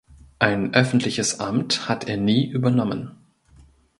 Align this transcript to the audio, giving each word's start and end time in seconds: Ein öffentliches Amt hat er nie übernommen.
Ein 0.39 0.73
öffentliches 0.73 1.39
Amt 1.39 1.87
hat 1.87 2.09
er 2.09 2.17
nie 2.17 2.47
übernommen. 2.49 3.11